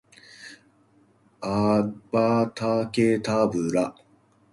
[1.43, 3.93] アバタケタブラ